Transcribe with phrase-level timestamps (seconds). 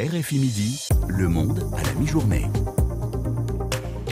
[0.00, 2.46] RFI Midi, Le Monde à la mi-journée.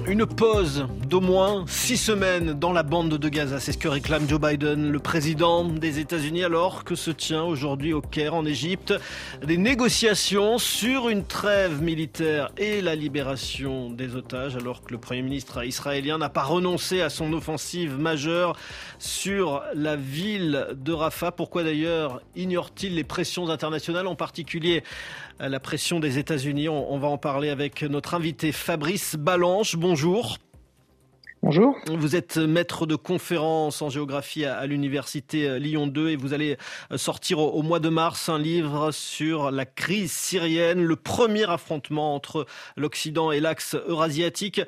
[0.09, 4.27] Une pause d'au moins six semaines dans la bande de Gaza, c'est ce que réclame
[4.27, 8.95] Joe Biden, le président des États-Unis, alors que se tient aujourd'hui au Caire, en Égypte,
[9.45, 15.21] des négociations sur une trêve militaire et la libération des otages, alors que le Premier
[15.21, 18.57] ministre israélien n'a pas renoncé à son offensive majeure
[18.99, 21.33] sur la ville de Rafah.
[21.33, 24.83] Pourquoi d'ailleurs ignore-t-il les pressions internationales, en particulier
[25.39, 26.71] la pression des États-Unis?
[26.71, 29.77] On, va en parler avec notre invité Fabrice Balanche.
[29.77, 29.98] Bonjour.
[29.99, 30.39] Bonjour.
[31.89, 36.57] Vous êtes maître de conférence en géographie à, l'université Lyon 2 et vous allez
[36.95, 42.47] sortir au, mois de mars un livre sur la crise syrienne, le premier affrontement entre
[42.77, 44.61] l'Occident et l'axe eurasiatique.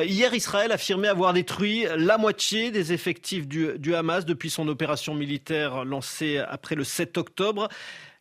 [0.00, 5.14] Hier, Israël affirmait avoir détruit la moitié des effectifs du, du Hamas depuis son opération
[5.14, 7.68] militaire lancée après le 7 octobre.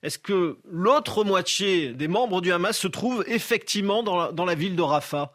[0.04, 4.82] Est-ce que l'autre moitié des membres du Hamas se trouve effectivement dans la, ville de
[4.82, 5.32] Rafah?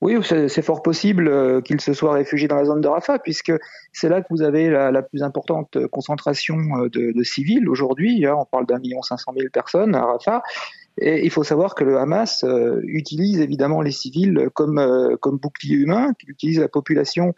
[0.00, 3.52] Oui, c'est fort possible euh, qu'ils se soient réfugiés dans la zone de Rafah, puisque
[3.92, 8.24] c'est là que vous avez la, plus importante concentration euh, de, civils aujourd'hui.
[8.24, 8.36] Hein.
[8.38, 10.42] On parle d'un million cinq cent mille personnes à Rafah.
[11.00, 15.76] Et il faut savoir que le Hamas euh, utilise évidemment les civils comme, comme bouclier
[15.76, 17.34] humain, qu'il utilise la population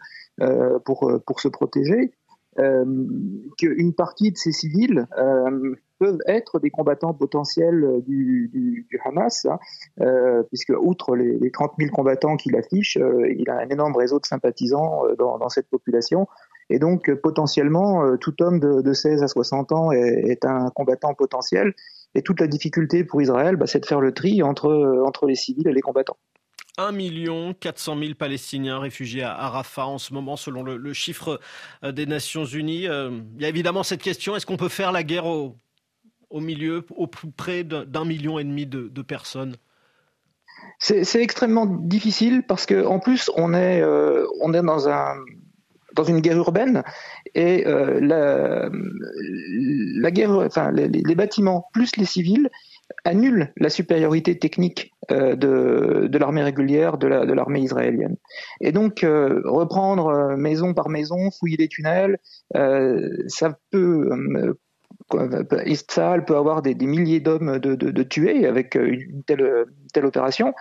[0.85, 2.20] pour, se protéger euh,
[2.57, 9.45] qu'une partie de ces civils euh, peuvent être des combattants potentiels du, du, du Hamas,
[9.45, 9.59] hein,
[10.01, 13.95] euh, puisque outre les, les 30 000 combattants qu'il affiche, euh, il a un énorme
[13.95, 16.27] réseau de sympathisants euh, dans, dans cette population.
[16.71, 21.13] Et donc potentiellement, tout homme de, de, 16 à 60 ans est, est, un combattant
[21.13, 21.73] potentiel.
[22.15, 25.35] Et toute la difficulté pour Israël, bah, c'est de faire le tri entre, entre les
[25.35, 26.17] civils et les combattants.
[26.81, 31.39] 1 400 000 Palestiniens réfugiés à Rafah en ce moment, selon le, chiffre
[31.83, 32.87] euh, des Nations Unies.
[32.87, 35.57] Euh, il y a évidemment cette question est-ce qu'on peut faire la guerre au,
[36.33, 39.55] milieu, au plus près d'un million et demi de, personnes?
[40.79, 44.25] C'est extrêmement difficile parce que en plus on est euh,
[44.63, 45.15] dans un
[45.93, 46.83] dans une guerre urbaine
[47.35, 47.65] et
[50.73, 52.49] les, bâtiments plus les civils
[53.03, 58.17] annule la supériorité technique euh, de, l'armée régulière, de l'armée israélienne.
[58.59, 62.17] Et donc, euh, reprendre euh, maison par maison, fouiller les tunnels,
[62.53, 64.09] ça peut...
[65.65, 70.53] Israël peut avoir des, milliers d'hommes de, tués avec une telle, opération,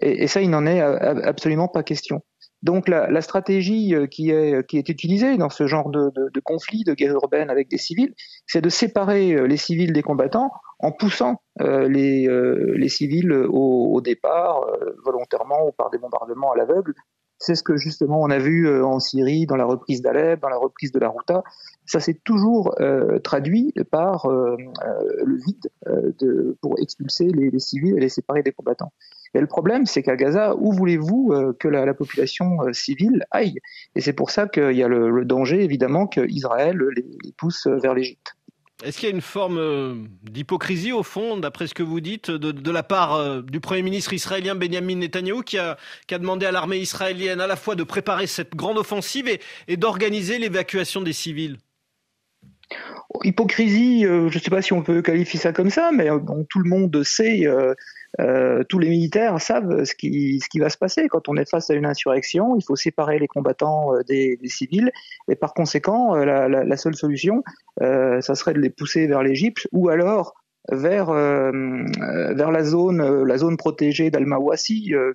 [0.00, 2.22] et, ça, il n'en est absolument pas question.
[2.62, 6.84] Donc la, stratégie qui est, qui est utilisée dans ce genre de, de, de conflit,
[6.84, 8.14] de guerre urbaine avec des civils,
[8.46, 13.94] c'est de séparer les civils des combattants en poussant euh, les, euh, les, civils au,
[13.94, 16.94] au départ, euh, volontairement ou par des bombardements à l'aveugle.
[17.38, 20.56] C'est ce que justement on a vu en Syrie, dans la reprise d'Alep, dans la
[20.56, 21.42] reprise de la Routa.
[21.84, 22.74] Ça s'est toujours
[23.22, 25.68] traduit par le vide
[26.18, 28.90] de, pour expulser les, les, civils et les séparer des combattants.
[29.34, 33.58] Et le problème, c'est qu'à Gaza, où voulez-vous que la, la population civile aille?
[33.94, 37.66] Et c'est pour ça qu'il y a le, le danger, évidemment, qu'Israël les, les pousse
[37.66, 38.35] vers l'Égypte.
[38.84, 42.30] Est-ce qu'il y a une forme euh, d'hypocrisie au fond, d'après ce que vous dites,
[42.30, 45.78] de, la part euh, du Premier ministre israélien Benjamin Netanyahu qui a,
[46.10, 49.28] demandé à l'armée israélienne à la fois de préparer cette grande offensive
[49.66, 51.56] et, d'organiser l'évacuation des civils?
[53.24, 56.08] Hypocrisie, euh, je ne sais pas si on peut qualifier ça comme ça, mais
[56.50, 57.46] tout le monde sait
[58.68, 61.70] tous les militaires savent ce qui, ce qui va se passer quand on est face
[61.70, 62.56] à une insurrection.
[62.56, 64.90] Il faut séparer les combattants euh, des, des civils,
[65.28, 67.42] et par conséquent, euh, la, la, la seule solution,
[67.82, 70.34] euh, ça serait de les pousser vers l'Égypte, ou alors
[70.72, 71.52] vers euh,
[72.34, 75.12] vers la zone la zone protégée d'Al-Mawasi euh,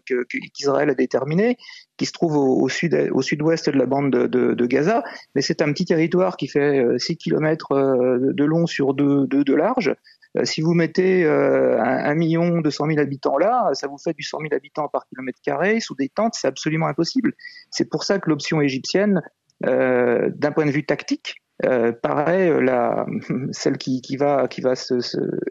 [0.53, 1.57] qu'Israël a déterminée,
[1.97, 5.03] qui se trouve au, au sud au sud-ouest de la bande de, de, de Gaza.
[5.35, 9.53] Mais c'est un petit territoire qui fait 6 km de long sur 2 de, de
[9.53, 9.93] large.
[10.37, 14.13] Euh, si vous mettez euh, un, million deux cent mille habitants là, ça vous fait
[14.13, 17.33] du cent mille habitants par kilomètre carré sous des tentes, c'est absolument impossible.
[17.69, 19.21] C'est pour ça que l'option égyptienne,
[19.65, 21.35] euh, d'un point de vue tactique,
[21.65, 23.05] euh, paraît euh,
[23.51, 24.95] celle qui, qui va qui va se,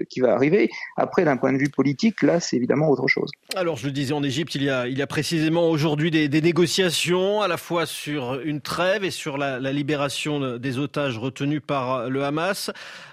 [0.09, 0.71] qui va arriver.
[0.97, 3.31] Après, d'un point de vue politique, là, c'est évidemment autre chose.
[3.55, 6.41] Alors, je le disais, en Égypte, il y a il y a précisément aujourd'hui des,
[6.41, 11.61] négociations à la fois sur une trêve et sur la, la libération des otages retenus
[11.65, 12.71] par le Hamas.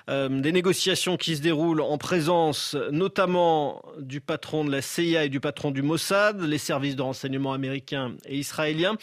[0.10, 5.30] Euh, des négociations qui se déroulent en présence notamment du patron de la CIA et
[5.30, 8.96] du patron du Mossad, les services de renseignement américains et israéliens.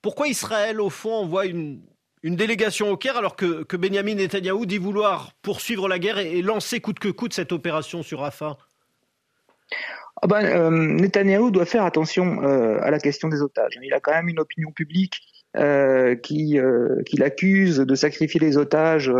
[0.00, 1.80] Pourquoi Israël, au fond, envoie une,
[2.24, 6.40] une délégation au Caire alors que, que Benjamin Netanyahou dit vouloir poursuivre la guerre et,
[6.40, 8.56] lancer coûte que coûte cette opération sur Rafah
[10.22, 13.78] ah ben, euh, Netanyahou doit faire attention euh, à la question des otages.
[13.82, 15.20] Il a quand même une opinion publique
[15.56, 19.12] euh, qui, euh, l'accuse de sacrifier les otages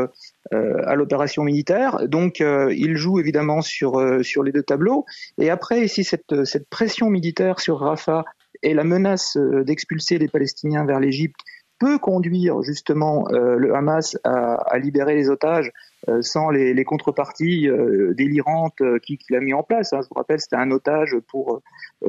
[0.53, 2.09] à l'opération militaire.
[2.09, 5.05] Donc, il joue évidemment sur sur les deux tableaux.
[5.39, 8.25] Et après, ici, cette cette pression militaire sur Rafah
[8.63, 11.41] et la menace d'expulser les Palestiniens vers l'Égypte
[11.85, 15.71] peut conduire justement euh, le Hamas à, libérer les otages
[16.09, 19.93] euh, sans les, contreparties euh, délirantes qu'il qui a mis en place.
[19.93, 20.01] Hein.
[20.03, 21.61] Je vous rappelle, c'était un otage pour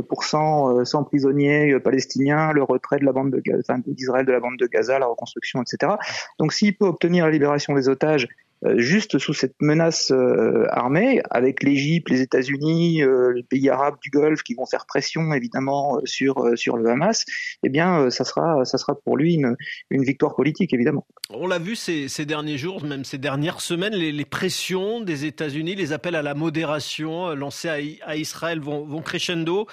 [0.10, 3.42] pour 100, 100 prisonniers palestiniens, le retrait de la bande
[3.88, 5.94] d'Israël de la bande de Gaza, la reconstruction, etc.
[6.38, 8.28] Donc, s'il peut obtenir la libération des otages
[8.78, 14.10] juste sous cette menace euh, armée, avec l'Égypte, les États-Unis, euh, les pays arabes du
[14.10, 17.26] Golfe qui vont faire pression évidemment sur sur le Hamas,
[17.64, 19.56] eh bien, ça sera ça sera pour lui une,
[19.90, 21.06] une victoire politique évidemment.
[21.30, 25.76] On l'a vu ces, ces, derniers jours, même ces dernières semaines, les, pressions des États-Unis,
[25.76, 27.78] les appels à la modération lancés à,
[28.10, 29.68] à Israël vont, vont crescendo.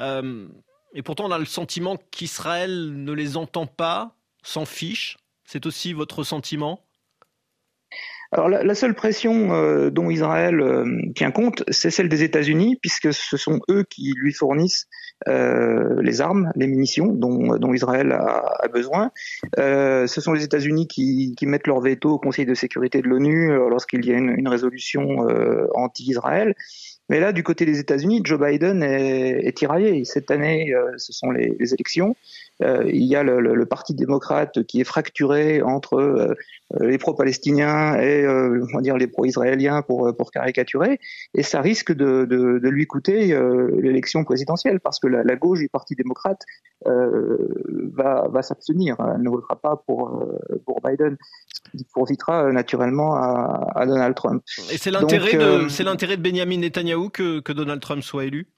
[0.00, 0.46] Euh,
[0.94, 5.16] et pourtant, on a le sentiment qu'Israël ne les entend pas, s'en fiche.
[5.44, 6.87] C'est aussi votre sentiment?
[8.30, 10.84] Alors la, seule pression euh, dont Israël euh,
[11.14, 14.86] tient compte, c'est celle des États-Unis, puisque ce sont eux qui lui fournissent
[15.28, 19.10] euh, les armes, les munitions dont, Israël a, besoin.
[19.56, 24.04] Ce sont les États-Unis qui, mettent leur veto au Conseil de sécurité de l'ONU lorsqu'il
[24.04, 25.26] y a une résolution
[25.74, 26.54] anti-Israël.
[27.08, 30.04] Mais là, du côté des États-Unis, Joe Biden est, est tiraillé.
[30.04, 32.14] Cette année, ce sont les, les élections.
[32.62, 36.34] Euh, il y a le, le, le, Parti démocrate qui est fracturé entre euh,
[36.80, 40.98] les pro-palestiniens et euh, on va dire les pro-israéliens pour, pour caricaturer,
[41.34, 43.38] et ça risque de, de, de lui coûter
[43.80, 46.42] l'élection présidentielle parce que la, la, gauche du Parti démocrate
[46.84, 50.26] va, va s'abstenir, elle ne votera pas pour,
[50.64, 51.16] pour Biden,
[51.46, 54.42] ce qui profitera naturellement à, à Donald Trump.
[54.72, 58.48] Et c'est l'intérêt de, c'est l'intérêt de Benjamin Netanyahu que, Donald Trump soit élu?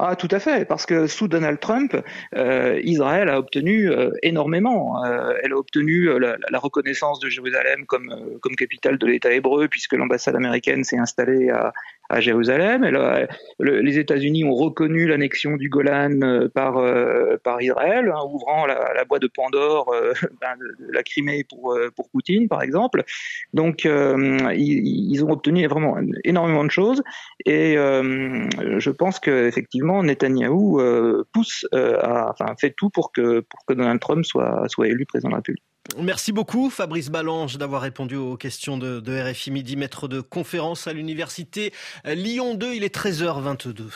[0.00, 1.96] Ah, tout à fait, parce que sous Donald Trump,
[2.36, 5.04] euh, Israël a obtenu euh, énormément.
[5.04, 9.94] Euh, elle a obtenu la, reconnaissance de Jérusalem comme, comme capitale de l'État hébreu, puisque
[9.94, 11.72] l'ambassade américaine s'est installée à,
[12.08, 12.84] à Jérusalem.
[13.60, 16.82] Les États-Unis ont reconnu l'annexion du Golan euh, par,
[17.42, 19.92] par Israël, hein, ouvrant la, boîte de Pandore
[20.40, 23.04] ben, de, de, la Crimée pour, pour Poutine, par exemple.
[23.54, 27.02] Donc, ils, ont obtenu vraiment énormément de choses,
[27.44, 33.40] et je pense qu'effectivement, effectivement, Netanyahou euh, pousse, euh, à, enfin, fait tout pour que,
[33.40, 35.64] pour que Donald Trump soit, soit élu président de la République.
[35.96, 40.86] Merci beaucoup Fabrice Ballange d'avoir répondu aux questions de, de RFI Midi, maître de conférence
[40.86, 41.72] à l'université
[42.04, 42.74] Lyon 2.
[42.74, 43.90] Il est 13h22.